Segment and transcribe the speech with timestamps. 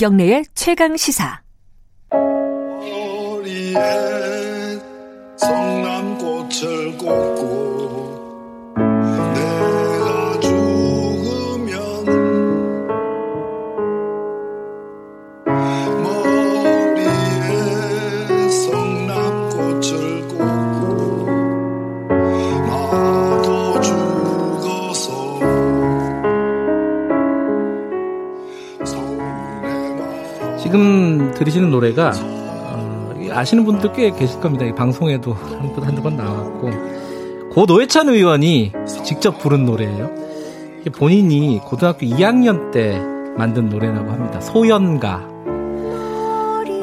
[0.00, 1.42] 김경래의 최강 시사.
[5.36, 8.09] 성남꽃을 꽂고
[30.70, 32.12] 지금 들으시는 노래가
[33.32, 34.64] 아시는 분들 꽤 계실 겁니다.
[34.64, 36.70] 이 방송에도 한두 번 나왔고
[37.50, 38.70] 고 노회찬 의원이
[39.04, 40.10] 직접 부른 노래예요.
[40.96, 43.00] 본인이 고등학교 2학년 때
[43.36, 44.40] 만든 노래라고 합니다.
[44.40, 45.26] 소연가.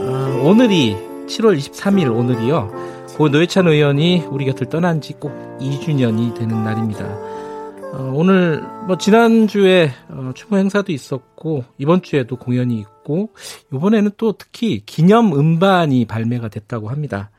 [0.05, 0.97] 어, 오늘이
[1.27, 2.71] 7월 23일 오늘이요.
[3.17, 5.31] 고 노회찬 의원이 우리 곁을 떠난 지 꼭
[5.61, 7.05] 2주년이 되는 날입니다.
[7.93, 13.31] 어, 오늘 뭐 지난주에 어, 추모 행사도 있었고 이번 주에도 공연이 있고
[13.73, 17.31] 이번에는 또 특히 기념 음반이 발매가 됐다고 합니다.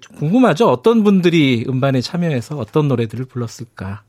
[0.00, 0.68] 좀 궁금하죠?
[0.68, 4.02] 어떤 분들이 음반에 참여해서 어떤 노래들을 불렀을까?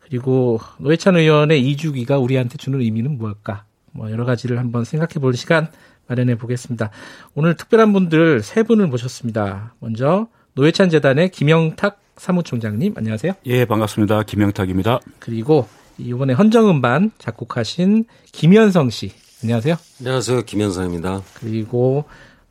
[0.00, 3.64] 그리고 노회찬 의원의 2주기가 우리한테 주는 의미는 무엇일까?
[3.92, 5.68] 뭐 여러 가지를 한번 생각해 볼 시간
[6.06, 6.90] 마련해 보겠습니다.
[7.34, 9.74] 오늘 특별한 분들 세 분을 모셨습니다.
[9.80, 13.32] 먼저 노회찬 재단의 김영탁 사무총장님 안녕하세요.
[13.46, 14.22] 예, 반갑습니다.
[14.24, 15.00] 김영탁입니다.
[15.18, 19.76] 그리고 이번에 헌정음반 작곡하신 김현성 씨 안녕하세요.
[20.00, 20.42] 안녕하세요.
[20.42, 21.22] 김현성입니다.
[21.34, 22.04] 그리고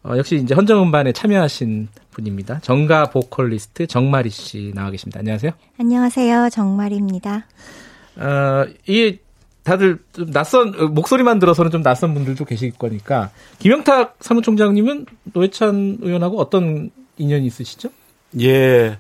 [0.04, 2.60] 어, 역시 이제 헌정음반에 참여하신 분입니다.
[2.60, 5.20] 정가 보컬리스트 정마리 씨 나와 계십니다.
[5.20, 5.52] 안녕하세요.
[5.80, 6.50] 안녕하세요.
[6.52, 7.48] 정마리입니다.
[8.18, 9.18] 어, 이
[9.64, 16.40] 다들 좀 낯선 어, 목소리만 들어서는 좀 낯선 분들도 계실 거니까 김영탁 사무총장님은 노회찬 의원하고
[16.40, 17.90] 어떤 인연이 있으시죠?
[18.42, 19.00] 예.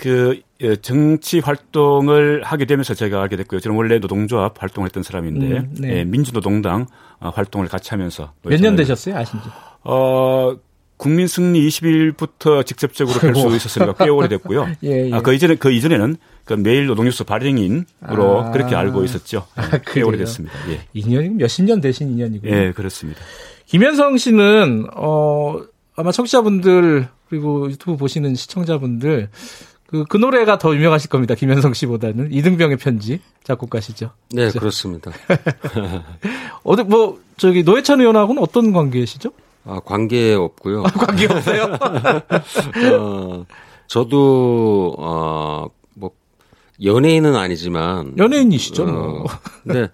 [0.00, 3.60] 그 예, 정치 활동을 하게 되면서 제가 알게 됐고요.
[3.60, 5.98] 저는 원래 노동조합 활동을 했던 사람인데 음, 네.
[5.98, 6.86] 예, 민주노동당
[7.20, 9.48] 어, 활동을 같이 하면서 몇 년 되셨어요, 아신지?
[9.84, 10.56] 어
[10.96, 14.68] 국민 승리 20일부터 직접적으로 뵐 수 있었으니까 꽤 오래됐고요.
[14.84, 15.12] 예, 예.
[15.12, 19.46] 아, 그 이전에 그 이전에는 그 매일 노동뉴스 발행인으로 아, 그렇게 알고 있었죠.
[19.54, 20.54] 아, 꽤 오래됐습니다.
[20.70, 20.80] 예.
[20.94, 22.52] 인연이 몇십 년 되신 인연이고요.
[22.52, 23.20] 예, 그렇습니다.
[23.66, 25.60] 김현성 씨는 어
[25.94, 29.28] 아마 청취자분들 그리고 유튜브 보시는 시청자분들
[29.88, 31.34] 그, 그 노래가 더 유명하실 겁니다.
[31.34, 32.30] 김현성 씨보다는.
[32.30, 34.10] 이등병의 편지 작곡가시죠.
[34.30, 34.58] 네, 그렇죠?
[34.60, 35.10] 그렇습니다.
[36.62, 39.30] 어디, 뭐, 저기, 노회찬 의원하고는 어떤 관계시죠?
[39.64, 40.82] 아, 관계 없고요.
[40.84, 41.78] 아, 관계 없어요?
[43.00, 43.46] 어,
[43.86, 46.10] 저도, 어, 뭐,
[46.84, 48.12] 연예인은 아니지만.
[48.18, 49.24] 연예인이시죠, 뭐.
[49.64, 49.88] 네.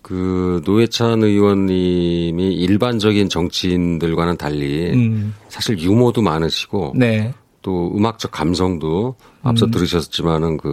[0.00, 5.34] 그 노회찬 의원님이 일반적인 정치인들과는 달리 음.
[5.48, 7.34] 사실 유머도 많으시고 네.
[7.62, 9.70] 또 음악적 감성도 앞서 음.
[9.70, 10.68] 들으셨지만은 그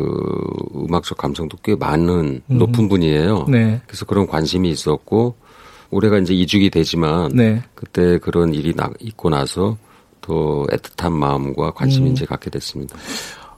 [0.76, 2.58] 음악적 감성도 꽤 많은 음.
[2.58, 3.46] 높은 분이에요.
[3.50, 3.82] 네.
[3.88, 5.36] 그래서 그런 관심이 있었고
[5.92, 7.64] 올해가 이제 이주기 되지만 네.
[7.74, 9.78] 그때 그런 일이 나, 있고 나서
[10.22, 12.14] 더 애틋한 마음과 관심이 음.
[12.14, 12.96] 이제 갖게 됐습니다.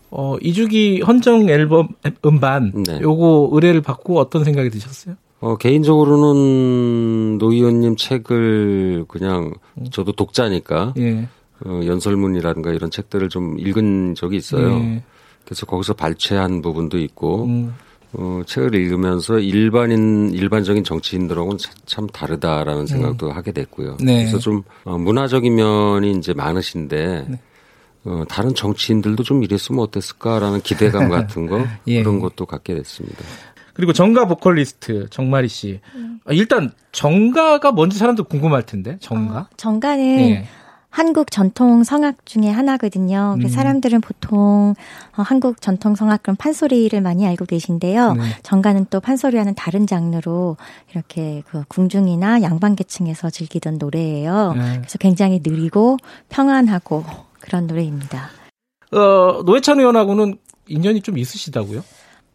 [0.10, 1.90] 어, 이주기 헌정 앨범
[2.26, 3.00] 음반 네.
[3.02, 5.16] 요거 의뢰를 받고 어떤 생각이 드셨어요?
[5.40, 9.86] 어, 개인적으로는 노 의원님 책을 그냥 음.
[9.92, 11.28] 저도 독자니까 예.
[11.66, 14.76] 어, 연설문이라든가 이런 책들을 좀 읽은 적이 있어요.
[14.80, 15.04] 예.
[15.46, 17.74] 그래서 거기서 발췌한 부분도 있고 음.
[18.14, 22.88] 어, 책을 읽으면서 일반인 일반적인 정치인들하고는 참 다르다라는 음.
[22.88, 23.32] 생각도 음.
[23.32, 23.98] 하게 됐고요.
[24.02, 24.26] 네.
[24.26, 27.40] 그래서 좀 어, 문화적인 면이 이제 많으신데 네.
[28.06, 32.02] 어, 다른 정치인들도 좀 이랬으면 어땠을까라는 기대감 같은 거 예.
[32.02, 33.18] 그런 것도 갖게 됐습니다.
[33.74, 35.80] 그리고 정가 보컬리스트 정마리 씨.
[35.96, 36.20] 음.
[36.30, 39.40] 일단 정가가 뭔지 사람들 궁금할 텐데 정가.
[39.40, 40.48] 어, 정가는 예.
[40.90, 43.38] 한국 전통 성악 중에 하나거든요.
[43.40, 43.48] 음.
[43.48, 44.74] 사람들은 보통
[45.18, 48.14] 어, 한국 전통 성악 그럼 판소리를 많이 알고 계신데요.
[48.14, 48.24] 네.
[48.44, 50.58] 정가는 또 판소리와는 다른 장르로
[50.92, 54.54] 이렇게 그 궁중이나 양반계층에서 즐기던 노래예요.
[54.54, 54.78] 네.
[54.78, 55.98] 그래서 굉장히 느리고
[56.30, 57.04] 평안하고
[57.40, 58.30] 그런 노래입니다.
[58.92, 61.84] 어, 노회찬 의원하고는 인연이 좀 있으시다고요?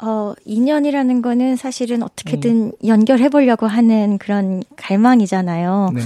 [0.02, 2.72] 어, 인연이라는 거는 사실은 어떻게든 음.
[2.86, 5.90] 연결해 보려고 하는 그런 갈망이잖아요.
[5.94, 6.02] 네.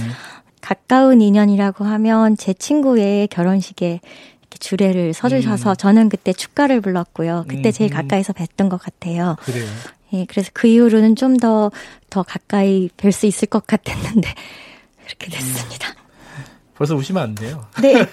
[0.61, 3.99] 가까운 인연이라고 하면 제 친구의 결혼식에
[4.41, 5.75] 이렇게 주례를 서주셔서 음.
[5.75, 7.45] 저는 그때 축가를 불렀고요.
[7.47, 7.71] 그때 음.
[7.71, 9.35] 제일 가까이서 뵀던 것 같아요.
[9.41, 9.65] 그래요.
[10.13, 11.71] 예, 그래서 그 이후로는 좀 더,
[12.09, 14.33] 더 가까이 뵐 수 있을 것 같았는데,
[15.05, 15.89] 그렇게 됐습니다.
[15.89, 16.43] 음.
[16.75, 17.65] 벌써 우시면 안 돼요.
[17.81, 17.93] 네.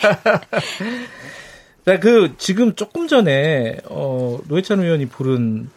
[1.87, 5.71] 네, 그, 지금 조금 전에, 어, 노회찬 의원이 부른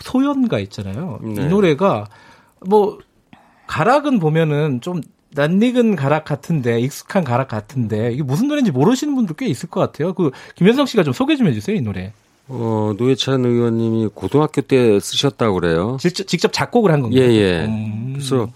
[0.00, 1.20] 소연가 있잖아요.
[1.22, 1.42] 네.
[1.42, 2.06] 이 노래가,
[2.60, 2.98] 뭐,
[3.66, 5.00] 가락은 보면은 좀
[5.34, 10.14] 낯익은 가락 같은데 익숙한 가락 같은데 이게 무슨 노래인지 모르시는 분들 꽤 있을 것 같아요.
[10.14, 12.12] 그 김현성 씨가 좀 소개 좀 해주세요 이 노래.
[12.46, 15.96] 어 노회찬 의원님이 고등학교 때 쓰셨다고 그래요.
[16.00, 17.20] 직접, 직접 작곡을 한 건가요?
[17.20, 17.40] 예예.
[17.40, 17.64] 예.
[17.64, 18.12] 음.
[18.14, 18.48] 그래서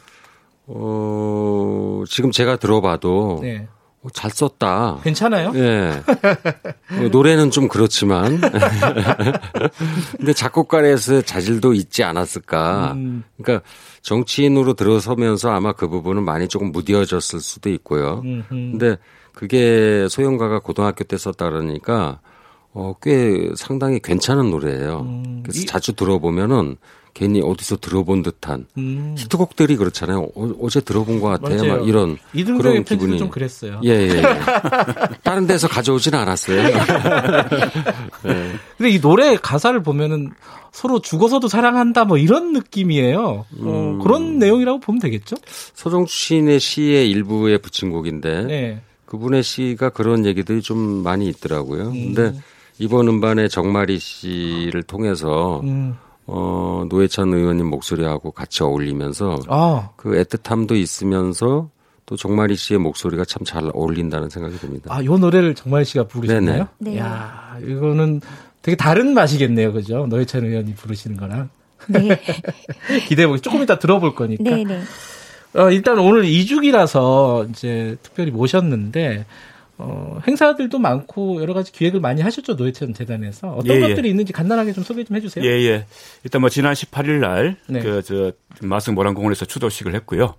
[0.69, 3.67] 어, 지금 제가 들어봐도 네.
[4.03, 5.01] 어, 잘 썼다.
[5.03, 5.53] 괜찮아요?
[5.55, 6.03] 예.
[6.91, 7.09] 네.
[7.09, 8.41] 노래는 좀 그렇지만.
[10.17, 12.93] 근데 작곡가에서 자질도 있지 않았을까.
[12.93, 13.25] 음.
[13.43, 13.67] 그러니까
[14.09, 18.23] 정치인으로 들어서면서 아마 그 부분은 많이 조금 무뎌졌을 수도 있고요.
[18.25, 18.49] 음흠.
[18.49, 18.97] 근데
[19.35, 22.19] 그게 소영가가 고등학교 때 썼다 그러니까
[22.73, 25.01] 어, 꽤 상당히 괜찮은 노래예요.
[25.01, 25.41] 음.
[25.43, 25.67] 그래서 이...
[25.67, 26.77] 자주 들어보면은
[27.15, 29.15] 괜히 어디서 들어본 듯한 음.
[29.19, 30.29] 히트곡들이 그렇잖아요.
[30.35, 31.59] 어, 제 들어본 것 같아요.
[31.59, 31.77] 맞아요.
[31.79, 33.81] 막 이런 그런 기분이 좀 그랬어요.
[33.85, 34.09] 예, 예.
[34.09, 34.23] 예.
[35.25, 36.63] 다른 데서 가져오지는 않았어요.
[38.25, 38.53] 네.
[38.77, 40.31] 근데 이 노래 가사를 보면은
[40.73, 43.21] 서로 죽어서도 사랑한다 뭐 이런 느낌이에요.
[43.21, 43.99] 어, 음.
[43.99, 45.37] 그런 내용이라고 보면 되겠죠?
[45.75, 48.83] 서정수 시인의 시의 일부에 붙인 곡인데 네.
[49.07, 51.89] 그분의 시가 그런 얘기들이 좀 많이 있더라고요.
[51.89, 52.15] 음.
[52.15, 52.39] 근데
[52.79, 55.97] 이번 음반에 정마리 씨를 통해서 음.
[56.29, 59.91] 어, 노회찬 의원님 목소리하고 같이 어울리면서 아.
[59.97, 61.71] 그 애틋함도 있으면서
[62.07, 64.95] 또 정마리 씨의 목소리가 참 잘 어울린다는 생각이 듭니다.
[64.95, 66.69] 아, 요 노래를 정마리 씨가 부르시나요?
[66.79, 66.99] 네.
[66.99, 68.21] 야, 이거는
[68.63, 69.73] 되게 다른 맛이겠네요.
[69.73, 70.07] 그죠?
[70.07, 71.49] 노회찬 의원이 부르시는 거랑.
[71.87, 72.21] 네.
[73.09, 74.43] 기대해보기 조금 이따 들어볼 거니까.
[74.45, 74.81] 네, 네.
[75.55, 79.25] 어, 일단 오늘 2주기라서 이제 특별히 모셨는데
[79.79, 83.89] 어, 행사들도 많고 여러 가지 기획을 많이 하셨죠 노예천 재단에서 어떤 예, 예.
[83.89, 84.11] 것들이 예.
[84.11, 85.45] 있는지 간단하게 좀 소개 좀 해주세요.
[85.45, 85.87] 예, 예.
[86.25, 87.81] 일단 뭐 지난 18일 날 네.
[87.81, 90.35] 그저 마승 모란공원에서 추도식을 했고요.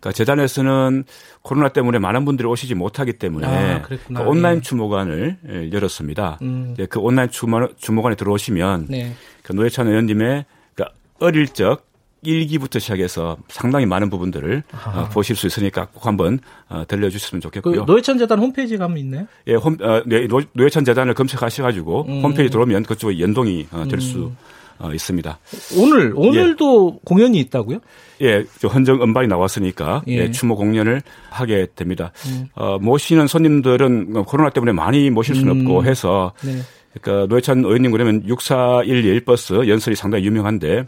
[0.00, 1.04] 그러니까 재단에서는
[1.42, 4.60] 코로나 때문에 많은 분들이 오시지 못하기 때문에 아, 그 온라인 예.
[4.60, 6.38] 추모관을 예, 열었습니다.
[6.42, 6.76] 음.
[6.88, 9.14] 그 온라인 추모, 추모 관에 들어오시면 네.
[9.42, 10.44] 그 노예찬 의원님의
[10.74, 10.84] 그
[11.18, 11.86] 어릴 적
[12.22, 17.84] 일기부터 시작해서 상당히 많은 부분들을 어, 보실 수 있으니까 꼭 한번 어, 들려주셨으면 좋겠고요.
[17.84, 19.26] 그 노예찬 재단 홈페이지 가면 있나요?
[19.46, 22.22] 예, 홈, 어, 네, 노예찬 재단을 검색하셔가지고 음.
[22.22, 24.36] 홈페이지 들어오면 그쪽에 연동이 어, 될수 음.
[24.78, 25.38] 어, 있습니다.
[25.78, 27.00] 오늘 오늘도 예.
[27.04, 27.78] 공연이 있다고요?
[28.22, 30.16] 예, 헌정 음반이 나왔으니까 예.
[30.16, 32.12] 예, 추모 공연을 하게 됩니다.
[32.26, 32.48] 음.
[32.54, 35.66] 어, 모시는 손님들은 뭐 코로나 때문에 많이 모실 수는 음.
[35.66, 36.58] 없고 해서 네.
[37.00, 40.84] 그러니까 노회찬 의원님 그러면 6411 버스 연설이 상당히 유명한데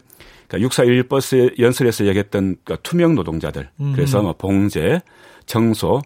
[0.49, 3.93] 그러니까 641 버스 연설에서 얘기했던 그러니까 투명 노동자들 음.
[3.95, 5.01] 그래서 뭐 봉제,
[5.45, 6.01] 청소,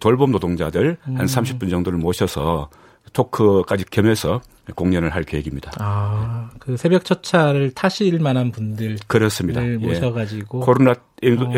[0.00, 1.16] 돌봄 노동자들 음.
[1.16, 2.70] 한 30분 정도를 모셔서
[3.12, 4.40] 토크까지 겸해서
[4.74, 5.72] 공연을 할 계획입니다.
[5.78, 9.64] 아, 그 새벽 첫차를 타실 만한 분들 그렇습니다.
[9.64, 9.76] 예.
[9.76, 10.98] 모셔가지고 코로나에도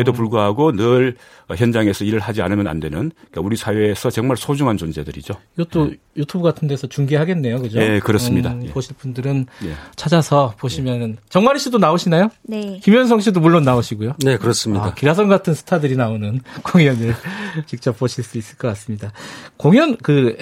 [0.07, 0.11] 어.
[0.13, 1.15] 불구하고 늘
[1.55, 5.33] 현장에서 일을 하지 않으면 안 되는 그러니까 우리 사회에서 정말 소중한 존재들이죠.
[5.57, 5.97] 이것도 예.
[6.17, 7.79] 유튜브 같은 데서 중계하겠네요, 그죠?
[7.79, 8.51] 네, 그렇습니다.
[8.51, 8.69] 음, 예.
[8.69, 9.73] 보실 분들은 예.
[9.95, 12.29] 찾아서 보시면은 정마리 씨도 나오시나요?
[12.43, 12.79] 네.
[12.83, 14.15] 김현성 씨도 물론 나오시고요.
[14.23, 14.85] 네, 그렇습니다.
[14.85, 17.15] 아, 기라성 같은 스타들이 나오는 공연을
[17.65, 19.11] 직접 보실 수 있을 것 같습니다.
[19.57, 20.35] 공연 그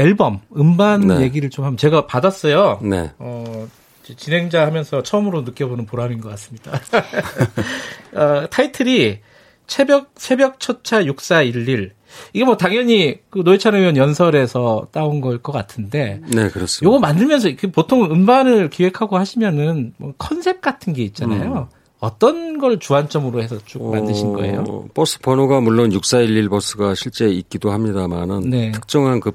[0.00, 1.20] 앨범 음반 네.
[1.20, 2.80] 얘기를 좀 하면 제가 받았어요.
[2.82, 3.10] 네.
[3.18, 3.68] 어,
[4.16, 6.72] 진행자 하면서 처음으로 느껴보는 보람인 것 같습니다.
[8.14, 9.18] 어, 타이틀이
[9.66, 11.92] 새벽 새벽 첫차 6411
[12.32, 16.20] 이게 뭐 당연히 그 노회찬 의원 연설에서 따온 걸 것 같은데.
[16.26, 16.82] 네, 그렇습니다.
[16.88, 21.68] 요거 만들면서 보통 음반을 기획하고 하시면은 뭐 컨셉 같은 게 있잖아요.
[21.72, 21.79] 음.
[22.00, 24.88] 어떤 걸 주안점으로 해서 쭉 어, 만드신 거예요?
[24.94, 28.72] 버스 번호가 물론 6411 버스가 실제 있기도 합니다만은 네.
[28.72, 29.30] 특정한 그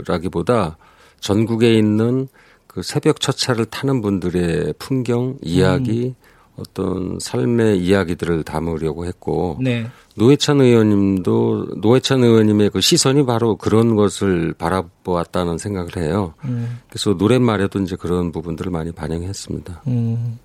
[0.00, 0.78] 버스라기보다
[1.18, 2.28] 전국에 있는
[2.68, 6.29] 그 새벽 첫 차를 타는 분들의 풍경, 이야기, 음.
[6.56, 9.86] 어떤 삶의 이야기들을 담으려고 했고 네.
[10.16, 16.34] 노회찬 의원님도 노회찬 의원님의 그 시선이 바로 그런 것을 바라보았다는 생각을 해요.
[16.44, 16.80] 음.
[16.88, 19.82] 그래서 노랫말에도 이제 그런 부분들을 많이 반영했습니다.
[19.86, 20.38] 음.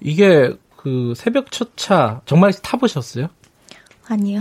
[0.00, 3.28] 이게 그 새벽 첫차 정말 타보셨어요?
[4.08, 4.40] 아니요.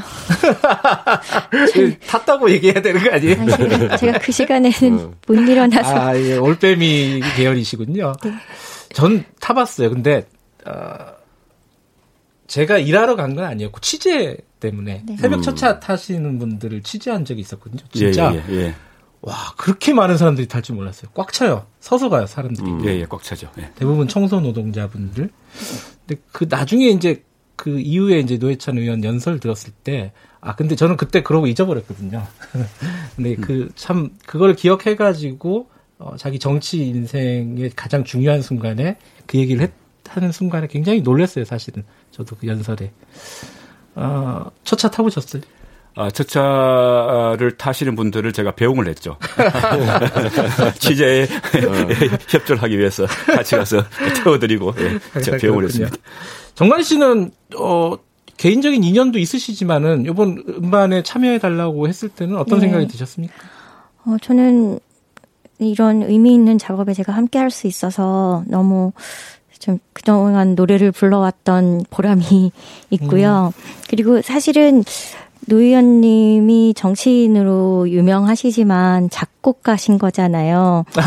[2.07, 3.41] 탔다고 얘기해야 되는 거 아니에요?
[3.41, 5.13] 아니, 제가 그 시간에는 어.
[5.27, 5.95] 못 일어나서.
[5.95, 8.13] 아, 예, 올빼미 계열이시군요.
[8.24, 8.33] 네.
[8.93, 9.91] 전 타봤어요.
[9.91, 10.25] 근데
[10.65, 11.13] 어,
[12.47, 15.17] 제가 일하러 간 건 아니었고 취재 때문에 네.
[15.17, 15.41] 새벽 음.
[15.41, 17.81] 첫차 타시는 분들을 취재한 적이 있었거든요.
[17.91, 18.75] 진짜 예, 예, 예.
[19.21, 21.11] 와 그렇게 많은 사람들이 탈 줄 몰랐어요.
[21.13, 21.65] 꽉 차요.
[21.79, 22.69] 서서 가요 사람들이.
[22.69, 22.85] 음.
[22.85, 23.49] 예, 예, 꽉 차죠.
[23.59, 23.71] 예.
[23.75, 25.29] 대부분 청소 노동자분들.
[26.07, 27.23] 근데 그 나중에 이제
[27.55, 32.25] 그 이후에 이제 노회찬 의원 연설 들었을 때, 아, 근데 저는 그때 그러고 잊어버렸거든요.
[33.15, 33.41] 근데 음.
[33.41, 39.71] 그, 참, 그걸 기억해가지고, 어, 자기 정치 인생의 가장 중요한 순간에 그 얘기를 했,
[40.08, 41.84] 하는 순간에 굉장히 놀랐어요, 사실은.
[42.12, 42.91] 저도 그 연설에.
[43.96, 45.41] 어, 첫 차 타보셨어요?
[45.96, 49.17] 아, 첫 차를 타시는 분들을 제가 배웅을 했죠.
[50.79, 51.27] 취재에 어.
[52.29, 53.84] 협조를 하기 위해서 같이 가서
[54.24, 55.96] 태워드리고 예, 제가 배웅을 했습니다.
[56.55, 57.96] 정관 씨는 어,
[58.38, 62.67] 개인적인 인연도 있으시지만은 이번 음반에 참여해 달라고 했을 때는 어떤 네.
[62.67, 63.34] 생각이 드셨습니까?
[64.05, 64.79] 어, 저는
[65.60, 68.93] 이런 의미 있는 작업에 제가 함께 할 수 있어서 너무
[69.61, 72.51] 좀 그동안 노래를 불러왔던 보람이
[72.89, 73.53] 있고요.
[73.55, 73.61] 음.
[73.89, 74.83] 그리고 사실은
[75.47, 80.85] 노 의원님이 정치인으로 유명하시지만 작곡가신 거잖아요.
[80.95, 81.03] 네.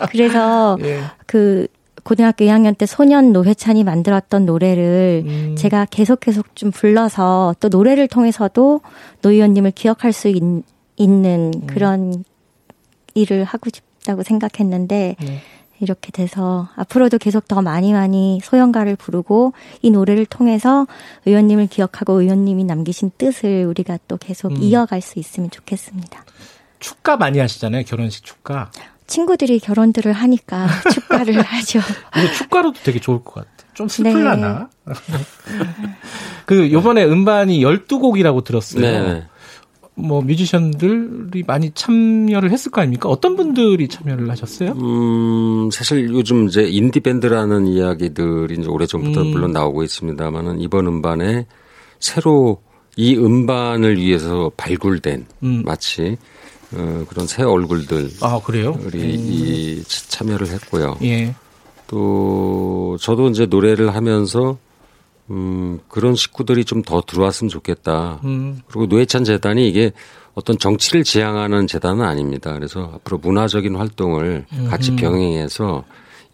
[0.10, 1.00] 그래서 예.
[1.26, 1.66] 그
[2.04, 5.54] 고등학교 2학년 때 소년 노회찬이 만들었던 노래를 음.
[5.56, 8.80] 제가 계속 계속 좀 불러서 또 노래를 통해서도
[9.22, 11.66] 노 의원님을 기억할 수 있, 는 음.
[11.66, 12.24] 그런
[13.14, 15.40] 일을 하고 싶다고 생각했는데 네.
[15.80, 19.52] 이렇게 돼서 앞으로도 계속 더 많이 많이 소연가를 부르고
[19.82, 20.86] 이 노래를 통해서
[21.26, 24.56] 의원님을 기억하고 의원님이 남기신 뜻을 우리가 또 계속 음.
[24.60, 26.24] 이어갈 수 있으면 좋겠습니다.
[26.78, 27.84] 축가 많이 하시잖아요.
[27.84, 28.70] 결혼식 축가.
[29.06, 31.80] 친구들이 결혼들을 하니까 축가를 하죠.
[32.12, 33.48] 근데 축가로도 되게 좋을 것 같아.
[33.74, 34.68] 좀 슬플라나?
[34.86, 34.94] 네.
[36.46, 38.80] 그 요번에 음반이 12곡이라고 들었어요.
[38.82, 39.26] 네.
[39.96, 43.08] 뭐 뮤지션들이 많이 참여를 했을 거 아닙니까?
[43.08, 44.72] 어떤 분들이 참여를 하셨어요?
[44.72, 49.26] 음, 사실 요즘 이제 인디 밴드라는 이야기들이 이제 오래 전부터 음.
[49.28, 51.46] 물론 나오고 있습니다만은 이번 음반에
[52.00, 52.60] 새로
[52.96, 55.62] 이 음반을 위해서 발굴된 음.
[55.64, 56.16] 마치
[56.72, 58.10] 어, 그런 새 얼굴들.
[58.20, 58.76] 아 그래요?
[58.84, 59.08] 우리 음.
[59.08, 60.96] 이 참여를 했고요.
[61.02, 61.34] 예.
[61.86, 64.58] 또 저도 이제 노래를 하면서
[65.30, 68.20] 음, 그런 식구들이 좀 더 들어왔으면 좋겠다.
[68.24, 68.60] 음.
[68.66, 69.92] 그리고 노회찬 재단이 이게
[70.34, 72.52] 어떤 정치를 지향하는 재단은 아닙니다.
[72.52, 74.66] 그래서 앞으로 문화적인 활동을 음.
[74.68, 75.84] 같이 병행해서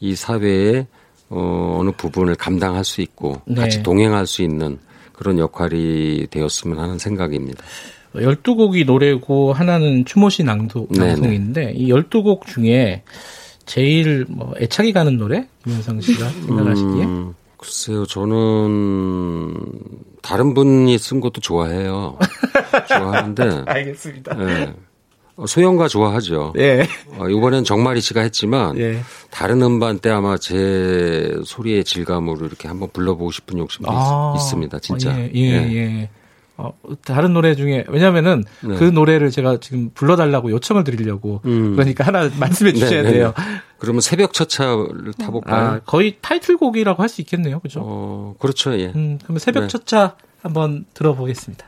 [0.00, 0.86] 이 사회의
[1.28, 3.54] 어, 어느 부분을 감당할 수 있고 네.
[3.60, 4.78] 같이 동행할 수 있는
[5.12, 7.62] 그런 역할이 되었으면 하는 생각입니다.
[8.14, 13.02] 12곡이 노래고 하나는 추모시 낭도, 낭송인데 이 12곡 중에
[13.66, 15.46] 제일 뭐 애착이 가는 노래?
[15.62, 17.04] 김현상 씨가 생각하시기에?
[17.04, 19.54] 음, 글쎄요, 저는
[20.22, 22.16] 다른 분이 쓴 것도 좋아해요.
[22.88, 23.64] 좋아하는데.
[23.68, 24.34] 알겠습니다.
[24.34, 24.74] 네.
[25.46, 26.54] 소영가 좋아하죠.
[26.56, 26.86] 예.
[27.18, 29.00] 어, 이번엔 정마리 씨가 했지만 예.
[29.30, 34.78] 다른 음반 때 아마 제 소리의 질감으로 이렇게 한번 불러보고 싶은 욕심도 아, 있, 습니다
[34.78, 35.14] 진짜.
[35.18, 36.10] 예, 예, 예.
[36.60, 36.64] 예.
[36.64, 36.74] 어,
[37.04, 38.76] 다른 노래 중에 왜냐면은 네.
[38.76, 41.72] 그 노래를 제가 지금 불러달라고 요청을 드리려고 음.
[41.74, 43.34] 그러니까 하나 말씀해 주셔야 네, 네, 돼요.
[43.78, 45.66] 그러면 새벽 첫차를 타볼까요?
[45.66, 47.80] 아, 거의 타이틀곡이라고 할 수 있겠네요, 그죠?
[47.82, 48.92] 어, 그렇죠, 예.
[48.94, 49.68] 음, 그러면 새벽 네.
[49.68, 51.66] 첫차 한번 들어보겠습니다.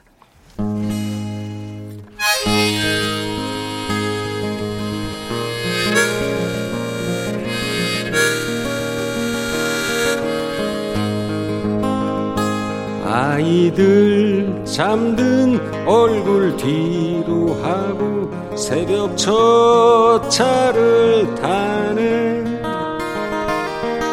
[13.42, 22.44] 아이들 잠든 얼굴 뒤로 하고 새벽 첫 차를 타네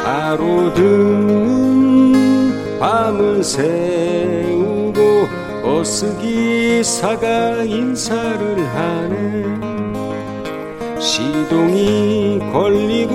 [0.04, 0.80] 가로등
[2.80, 5.28] 밤을 새우고
[5.64, 9.44] 버스기사가 인사를 하네
[11.00, 13.14] 시동이 걸리고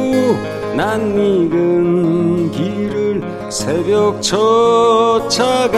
[0.77, 3.04] 낯익은 길을
[3.65, 5.73] 새벽 첫차가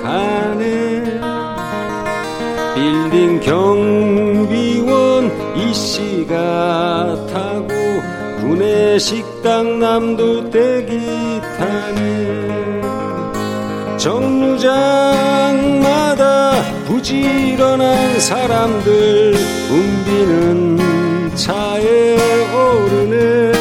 [0.00, 1.02] 가네
[2.72, 7.66] 빌딩 경비원 이씨가 타고
[8.38, 12.80] 구내 식당 남도 떼기 타네
[13.96, 15.02] 정류장마다
[16.86, 19.34] 부지런한 사람들
[19.68, 22.16] 붐비는 차에
[22.54, 23.55] 오르네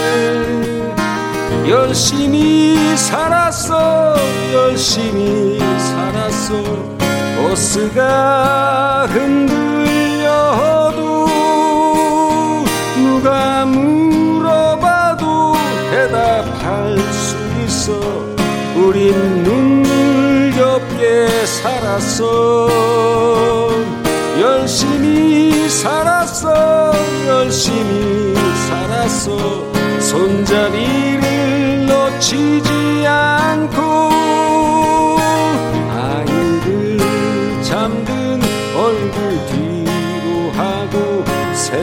[1.95, 4.15] 열심히 살았어
[4.51, 6.61] 열심히 살았어.
[7.37, 10.25] 버스가 흔들려도
[12.97, 15.53] 누가 물어봐도
[15.89, 17.93] 대답할 수 있어.
[18.75, 22.67] 우린 눈물겹게 살았어.
[24.41, 26.93] 열심히 살았어
[27.25, 28.35] 열심히
[28.67, 29.75] 살았어.
[30.01, 30.84] 손잡이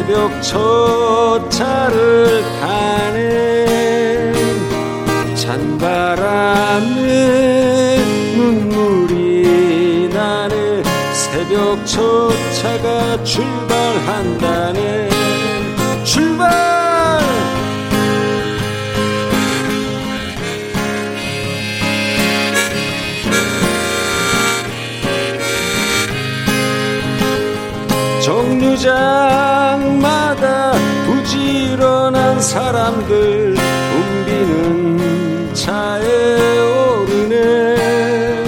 [0.02, 4.32] 새벽 첫 차를 타네.
[5.36, 6.88] 찬바람에
[8.34, 10.82] 눈물이 나네.
[11.12, 15.08] 새벽 첫 차가 출발한다네.
[16.02, 16.50] 출발!
[28.20, 29.31] 정류장
[32.42, 38.42] 사람들 붐비는 차에 오르네.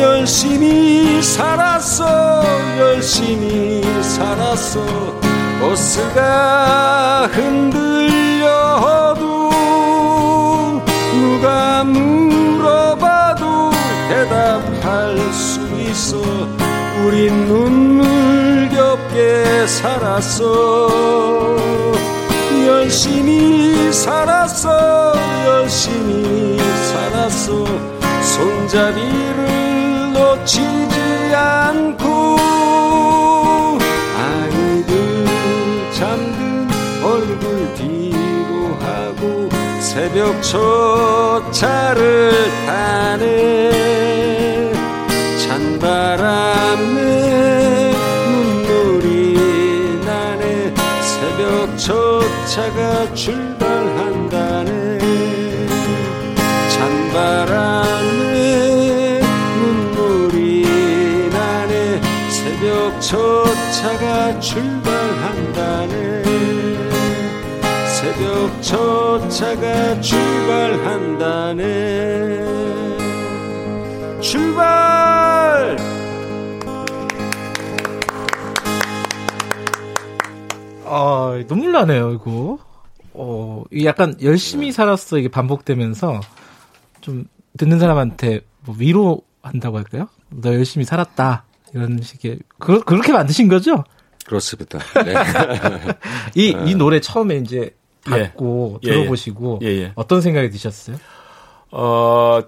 [0.00, 2.42] 열심히 살았어
[2.78, 5.20] 열심히 살았어.
[5.60, 9.50] 버스가 흔들려도
[11.12, 13.70] 누가 물어봐도
[14.08, 16.16] 대답할 수 있어.
[17.04, 19.18] 우린 눈물겹게
[19.66, 20.88] 살았어
[22.68, 25.14] 열심히 살았어
[25.46, 26.58] 열심히
[26.92, 27.64] 살았어.
[28.22, 32.36] 손잡이를 놓치지 않고
[34.16, 35.24] 아이들
[35.92, 36.68] 잠든
[37.02, 39.48] 얼굴 뒤로 하고
[39.80, 42.32] 새벽 첫차를
[42.66, 43.87] 타네
[52.58, 54.98] 첫차가 출발한다네.
[56.70, 58.40] 찬바람에
[59.60, 62.00] 눈물이 나네.
[62.28, 66.24] 새벽 첫 차가 출발한다네.
[67.86, 71.62] 새벽 첫 차가 출발한다네.
[74.20, 75.76] 출발
[80.88, 82.58] 아 눈물 나네요 이거
[83.12, 86.20] 어 약간 열심히 살았어 이게 반복되면서
[87.00, 87.26] 좀
[87.56, 90.08] 듣는 사람한테 뭐 위로한다고 할까요?
[90.30, 93.84] 너 열심히 살았다 이런 식의 그, 그렇게 만드신 거죠?
[94.26, 94.78] 그렇습니다.
[95.04, 95.14] 네.
[96.36, 98.90] 이, 이 노래 처음에 이제 받고 예.
[98.90, 99.92] 들어보시고 예, 예.
[99.94, 100.96] 어떤 생각이 드셨어요?
[101.70, 102.40] 어,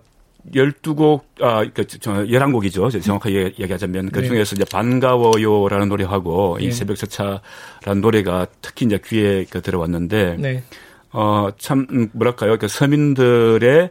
[0.52, 3.02] 12곡, 아, 그, 저, 11곡이죠.
[3.02, 4.10] 정확하게 얘기하자면.
[4.10, 4.28] 그 네.
[4.28, 6.70] 중에서 이제 반가워요라는 노래하고 이 예.
[6.70, 10.36] 새벽 저차라는 노래가 특히 이제 귀에 그 들어왔는데.
[10.38, 10.64] 네.
[11.12, 12.56] 어, 참, 음, 뭐랄까요.
[12.58, 13.90] 그 서민들의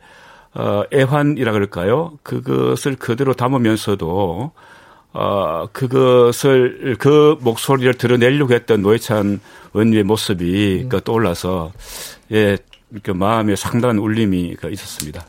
[0.56, 2.18] 어, 애환이라 그럴까요?
[2.24, 4.51] 그것을 그대로 담으면서도
[5.12, 9.40] 어, 그것을 그 목소리를 드러내려고 했던 노회찬
[9.74, 10.90] 원위의 모습이 음.
[10.90, 11.72] 그 떠올라서
[12.31, 12.57] 예,
[13.03, 15.25] 그 마음에 상당한 울림이 그 있었습니다.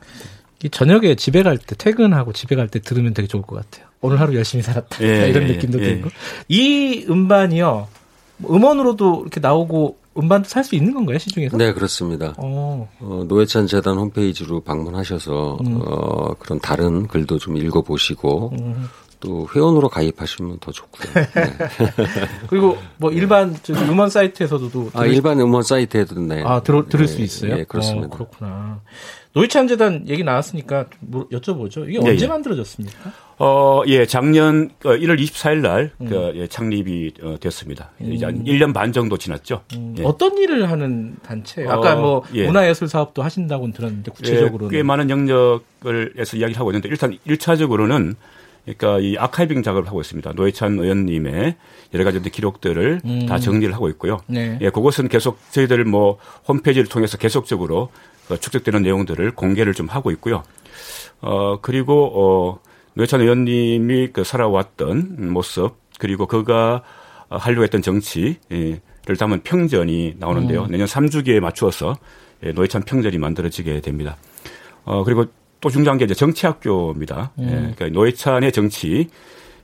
[0.63, 3.87] 이 저녁에 집에 갈 때 퇴근하고 집에 갈 때 들으면 되게 좋을 것 같아요.
[4.03, 5.85] 오늘 하루 열심히 살았다 예, 이런 예, 느낌도 예.
[5.85, 6.11] 들고
[6.49, 7.89] 이 음반이요
[8.49, 11.57] 음원으로도 이렇게 나오고 음반도 살 수 있는 건가요 시중에서?
[11.57, 12.35] 네 그렇습니다.
[12.37, 12.89] 어.
[13.01, 15.81] 어, 노회찬 재단 홈페이지로 방문하셔서 음.
[15.85, 18.89] 어, 그런 다른 글도 좀 읽어보시고 음.
[19.21, 21.13] 또 회원으로 가입하시면 더 좋고요.
[21.15, 21.29] 네.
[22.49, 26.43] 그리고 뭐 일반 음원 사이트에서도 아 일반 음원 사이트에도 네.
[26.45, 27.57] 아 들어, 들을 네, 수 있어요?
[27.57, 28.07] 네 그렇습니다.
[28.07, 28.81] 어, 그렇구나.
[29.33, 31.89] 노회찬 재단 얘기 나왔으니까 뭐 여쭤보죠.
[31.89, 32.29] 이게 예, 언제 예.
[32.29, 33.13] 만들어졌습니까?
[33.39, 36.07] 어, 예, 작년 1월 어, 24일 날 음.
[36.09, 37.91] 그, 예, 창립이 어, 됐습니다.
[38.01, 38.13] 음.
[38.13, 39.63] 이제 한 1년 반 정도 지났죠.
[39.75, 39.95] 음.
[39.99, 40.05] 예.
[40.05, 41.71] 어떤 일을 하는 단체예요?
[41.71, 42.47] 아까 어, 뭐 예.
[42.47, 48.17] 문화예술 사업도 하신다고 들었는데 구체적으로는 예, 꽤 많은 영역을 해서 이야기를 하고 있는데 일단 1차적으로는
[48.65, 50.33] 그러니까 이 아카이빙 작업을 하고 있습니다.
[50.33, 51.55] 노회찬 의원님의
[51.95, 53.27] 여러 가지 기록들을 음.
[53.27, 54.19] 다 정리를 하고 있고요.
[54.27, 54.59] 네.
[54.61, 60.43] 예, 그것은 계속 저희들 뭐 홈페이지를 통해서 계속적으로 그 축적되는 내용들을 공개를 좀 하고 있고요.
[61.21, 62.61] 어, 그리고, 어,
[62.95, 66.83] 노회찬 의원님이 그 살아왔던 모습, 그리고 그가
[67.29, 68.81] 하려고 했던 정치를
[69.19, 70.65] 담은 평전이 나오는데요.
[70.65, 70.71] 음.
[70.71, 71.97] 내년 3주기에 맞추어서
[72.43, 74.17] 예, 노회찬 평전이 만들어지게 됩니다.
[74.85, 75.27] 어, 그리고
[75.61, 77.33] 또 중요한 게 이제 정치학교입니다.
[77.39, 77.45] 음.
[77.45, 79.09] 예, 그러니까 노회찬의 정치,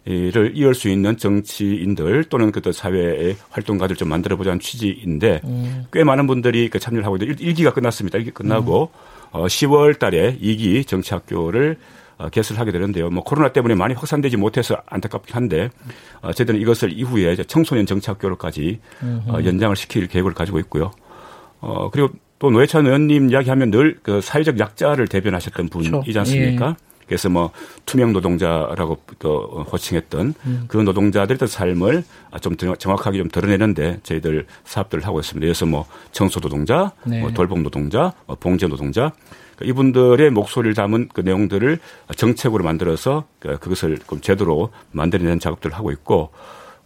[0.06, 5.86] 를 이을 수 있는 정치인들 또는 그또 사회의 활동가들 좀 만들어 보자는 취지인데 음.
[5.92, 8.16] 꽤 많은 분들이 그 참여를 하고 있는데 1 기가 끝났습니다.
[8.20, 9.28] 1기 끝나고 음.
[9.32, 11.78] 어, 10월 달에 2기 정치학교를
[12.18, 13.10] 어, 개설을 하게 되는데요.
[13.10, 15.70] 뭐 코로나 때문에 많이 확산되지 못해서 안타깝긴 한데
[16.22, 18.78] 어, 저희들은 이것을 이후에 청소년 정치학교로까지
[19.26, 20.92] 어, 연장을 시킬 계획을 가지고 있고요.
[21.60, 25.68] 어, 그리고 또 노회찬 의원님 이야기하면 늘 그 사회적 약자를 대변하셨던.
[25.68, 26.76] 분이지 않습니까?
[27.06, 27.08] 예.
[27.08, 27.50] 그래서 뭐
[27.84, 30.64] 투명 노동자라고 또 호칭했던 음.
[30.68, 32.04] 그 노동자들의 삶을
[32.40, 35.44] 좀 정확하게 좀 드러내는데 저희들 사업들을 하고 있습니다.
[35.44, 37.20] 그래서 뭐 청소 노동자, 네.
[37.20, 39.12] 뭐 돌봄 노동자, 뭐 봉제 노동자
[39.56, 41.78] 그러니까 이분들의 목소리를 담은 그 내용들을
[42.14, 46.30] 정책으로 만들어서 그 그것을 제대로 만들어내는 작업들을 하고 있고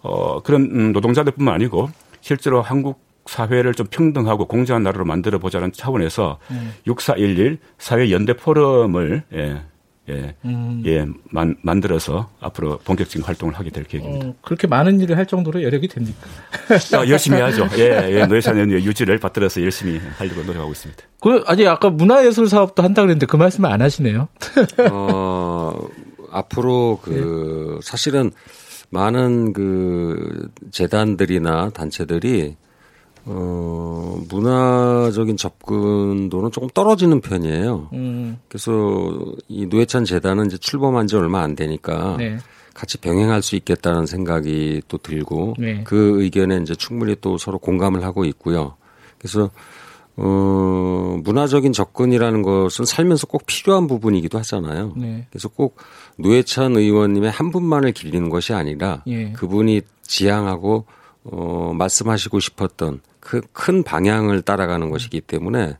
[0.03, 6.39] 어 그런 음, 노동자들뿐만 아니고 실제로 한국 사회를 좀 평등하고 공정한 나라로 만들어 보자는 차원에서
[6.51, 6.73] 음.
[6.87, 9.63] 6411 사회 연대 포럼을 예,
[10.11, 10.83] 예, 음.
[10.87, 14.27] 예, 만, 만들어서 앞으로 본격적인 활동을 하게 될 계획입니다.
[14.27, 16.19] 어, 그렇게 많은 일을 할 정도로 여력이 됩니까?
[16.95, 17.69] 아, 열심히 하죠.
[17.79, 21.03] 예, 예, 노예사는 유지를 받들어서 열심히 하려고 노력하고 있습니다.
[21.21, 24.29] 그, 아니, 아까 문화예술 사업도 한다고 그랬는데 그 말씀을 안 하시네요.
[24.91, 25.89] 어,
[26.31, 27.87] 앞으로 그, 네.
[27.87, 28.31] 사실은
[28.91, 32.57] 많은 그 재단들이나 단체들이
[33.33, 37.91] 어, 문화적인 접근도는 조금 떨어지는 편이에요.
[37.93, 38.39] 음.
[38.49, 38.73] 그래서
[39.47, 42.39] 이 노회찬 재단은 이제 출범한 지 얼마 안 되니까 네.
[42.75, 45.83] 같이 병행할 수 있겠다는 생각이 또 들고 네.
[45.85, 48.75] 그 의견에 이제 충분히 또 서로 공감을 하고 있고요.
[49.19, 49.51] 그래서
[50.17, 54.93] 어, 문화적인 접근이라는 것은 살면서 꼭 필요한 부분이기도 하잖아요.
[54.97, 55.27] 네.
[55.31, 55.77] 그래서 꼭
[56.17, 59.31] 노회찬 의원님의 한 분만을 기리는 것이 아니라 예.
[59.33, 60.85] 그분이 지향하고
[61.25, 65.77] 어, 말씀하시고 싶었던 그 큰 방향을 따라가는 것이기 때문에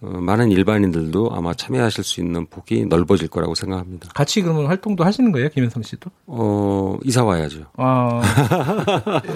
[0.00, 4.08] 어, 많은 일반인들도 아마 참여하실 수 있는 폭이 넓어질 거라고 생각합니다.
[4.14, 6.10] 같이 그러면 활동도 하시는 거예요, 김현성 씨도?
[6.26, 7.66] 어, 이사 와야죠.
[7.76, 8.20] 아,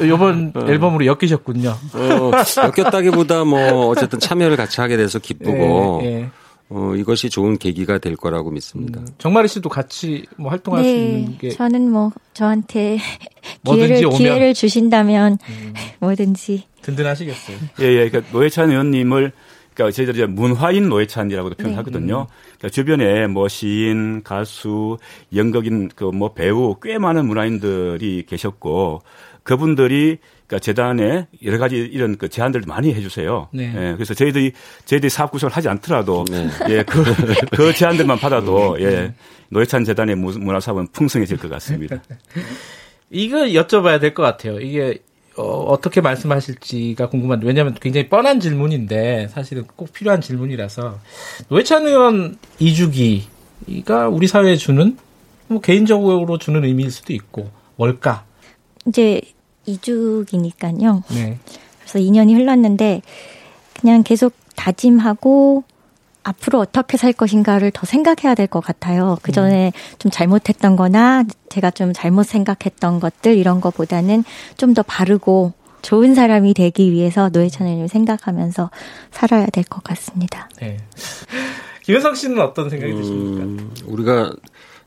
[0.03, 0.67] 이번 어.
[0.67, 1.69] 앨범으로 엮이셨군요.
[1.71, 2.31] 어,
[2.77, 6.01] 엮였다기보다 뭐 어쨌든 참여를 같이 하게 돼서 기쁘고.
[6.03, 6.31] 예, 예.
[6.69, 9.01] 어, 이것이 좋은 계기가 될 거라고 믿습니다.
[9.01, 12.99] 음, 정마리 씨도 같이 뭐 활동할 네, 수 있는 게 저는 뭐 저한테
[13.65, 15.75] 기회를 기회를 주신다면 음.
[16.01, 17.57] 뭐든지 든든하시겠어요.
[17.81, 18.09] 예, 예.
[18.09, 19.33] 그러니까 노회찬 의원님을
[19.75, 21.65] 그러니까 저희들이 문화인 노회찬이라고도 네.
[21.65, 22.21] 표현하거든요.
[22.21, 22.27] 네.
[22.59, 24.97] 그러니까 주변에 뭐 시인, 가수,
[25.35, 29.03] 연극인, 그 뭐 배우 꽤 많은 문화인들이 계셨고
[29.43, 33.49] 그분들이 그러니까 재단에 여러 가지 이런 그 제안들을 많이 해주세요.
[33.53, 33.73] 네.
[33.75, 34.53] 예, 그래서 저희들이
[34.85, 36.49] 저희들이 사업 구성을 하지 않더라도 네.
[36.69, 37.03] 예, 그,
[37.51, 39.13] 그 제안들만 받아도 예,
[39.51, 42.01] 노회찬 재단의 문화 사업은 풍성해질 것 같습니다.
[43.11, 44.61] 이거 여쭤봐야 될 것 같아요.
[44.61, 44.99] 이게
[45.37, 50.99] 어, 떻게 말씀하실지가 궁금한데 왜냐하면 굉장히 뻔한 질문인데 사실은 꼭 필요한 질문이라서
[51.49, 54.97] 노회찬 의원 2주기가 우리 사회에 주는
[55.49, 58.25] 뭐 개인적으로 주는 의미일 수도 있고 뭘까?
[58.87, 59.21] 이제
[59.67, 61.03] 2주기니까요.
[61.15, 61.39] 네.
[61.81, 63.03] 그래서 2년이 흘렀는데
[63.81, 65.65] 그냥 계속 다짐하고
[66.23, 69.17] 앞으로 어떻게 살 것인가를 더 생각해야 될 것 같아요.
[69.23, 69.97] 그 전에 음.
[69.99, 74.25] 좀 잘못했던 거나 제가 좀 잘못 생각했던 것들 이런 거보다는
[74.57, 75.53] 좀 더 바르고
[75.83, 78.71] 좋은 사람이 되기 위해서 노회찬을 생각하면서
[79.13, 80.49] 살아야 될 것 같습니다.
[80.61, 80.79] 네.
[81.85, 83.85] 김현성 씨는 어떤 생각이 음, 드십니까?
[83.87, 84.33] 우리가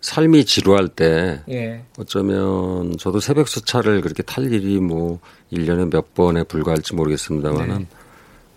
[0.01, 1.83] 삶이 지루할 때 예.
[1.97, 5.19] 어쩌면 저도 새벽 수차를 그렇게 탈 일이 뭐
[5.51, 7.87] 1년에 몇 번에 불과할지 모르겠습니다만은 네.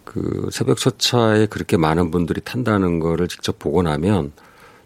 [0.05, 4.33] 그 새벽 첫차에 그렇게 많은 분들이 탄다는 거를 직접 보고 나면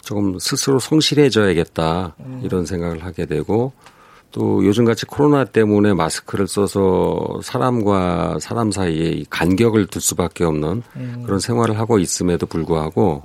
[0.01, 3.73] 조금 스스로 성실해져야겠다 이런 생각을 하게 되고
[4.31, 11.23] 또 요즘같이 코로나 때문에 마스크를 써서 사람과 사람 사이에 간격을 둘 수밖에 없는 음.
[11.25, 13.23] 그런 생활을 하고 있음에도 불구하고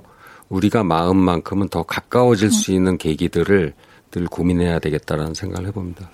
[0.52, 3.74] 우리가 마음만큼은 더 가까워질 수 있는 계기들을
[4.12, 6.12] 늘 고민해야 되겠다라는 생각을 해봅니다.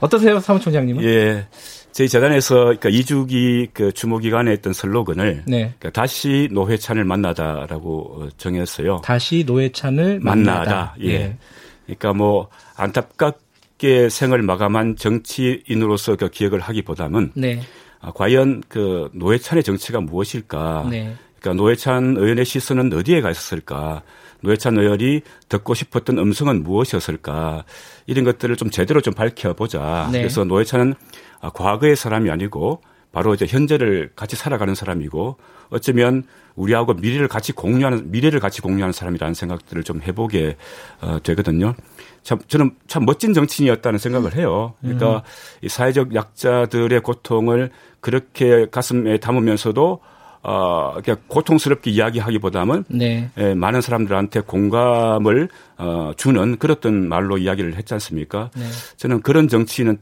[0.00, 1.02] 어떠세요, 사무총장님은?
[1.04, 1.46] 예.
[1.92, 5.74] 저희 재단에서 그러니까 2주기 그 주모 기간에 했던 슬로건을 네.
[5.78, 9.00] 그러니까 다시 노회찬을 만나다라고 정했어요.
[9.02, 10.60] 다시 노회찬을 만나다.
[10.60, 10.94] 만나다.
[11.00, 11.18] 예.
[11.18, 11.38] 네.
[11.86, 17.60] 그러니까 뭐 안타깝게 생을 마감한 정치인으로서 그 기억을 하기보다는 네.
[18.00, 20.86] 아, 과연 그 노회찬의 정치가 무엇일까?
[20.90, 21.14] 네.
[21.40, 24.02] 그러니까 노회찬 의원의 시선은 어디에 가 있었을까?
[24.42, 27.64] 노회찬 의원이 듣고 싶었던 음성은 무엇이었을까?
[28.06, 30.10] 이런 것들을 좀 제대로 좀 밝혀보자.
[30.12, 30.18] 네.
[30.18, 30.94] 그래서 노회찬은
[31.40, 35.36] 아, 과거의 사람이 아니고 바로 이제 현재를 같이 살아가는 사람이고
[35.70, 36.24] 어쩌면
[36.54, 40.56] 우리하고 미래를 같이 공유하는 미래를 같이 공유하는 사람이라는 생각들을 좀 해보게
[41.00, 41.74] 어, 되거든요.
[42.22, 44.74] 참 저는 참 멋진 정치인이었다는 생각을 해요.
[44.80, 45.20] 그러니까 음.
[45.62, 50.00] 이 사회적 약자들의 고통을 그렇게 가슴에 담으면서도
[50.42, 53.30] 어, 그냥 고통스럽게 이야기하기보다는 네.
[53.36, 58.50] 예, 많은 사람들한테 공감을 어, 주는 그랬던 말로 이야기를 했지 않습니까?
[58.56, 58.64] 네.
[58.96, 59.98] 저는 그런 정치인은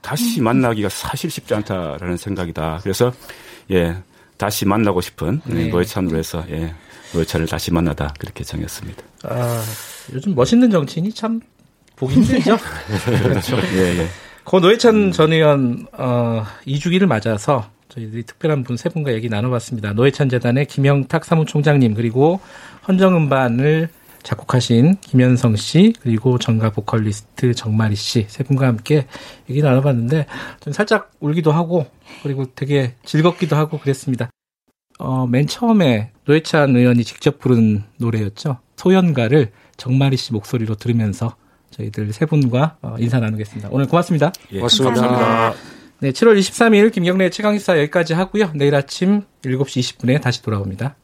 [0.00, 2.80] 다시 만나기가 사실 쉽지 않다라는 생각이다.
[2.82, 3.12] 그래서
[3.70, 3.96] 예
[4.36, 5.68] 다시 만나고 싶은 네.
[5.68, 6.72] 노회찬으로 해서 예
[7.12, 9.02] 노회찬을 다시 만나다 그렇게 정했습니다.
[9.24, 9.62] 아
[10.12, 11.40] 요즘 멋있는 정치인이 참
[11.96, 12.56] 보기 힘들죠.
[13.04, 13.56] 그렇죠.
[13.74, 14.08] 예, 예.
[14.44, 15.12] 고 노회찬 음.
[15.12, 19.92] 전 의원 어, 2주기를 맞아서 저희들이 특별한 분 세 분과 얘기 나눠봤습니다.
[19.92, 22.40] 노회찬 재단의 김영탁 사무총장님 그리고
[22.86, 23.88] 헌정음반을
[24.22, 29.06] 작곡하신 김현성 씨 그리고 정가 보컬리스트 정마리 씨 세 분과 함께
[29.48, 30.26] 얘기 나눠봤는데
[30.60, 31.86] 좀 살짝 울기도 하고
[32.22, 34.30] 그리고 되게 즐겁기도 하고 그랬습니다.
[34.98, 38.58] 어, 맨 처음에 노회찬 의원이 직접 부른 노래였죠.
[38.76, 41.36] 소연가를 정마리 씨 목소리로 들으면서
[41.70, 43.68] 저희들 세 분과 어, 인사 나누겠습니다.
[43.72, 44.32] 오늘 고맙습니다.
[44.52, 45.00] 예, 고맙습니다.
[45.00, 45.87] 감사합니다.
[46.00, 48.52] 네, 7월 23일 김경래 최강시사 여기까지 하고요.
[48.54, 50.94] 내일 아침 7시 20분에 다시 돌아옵니다.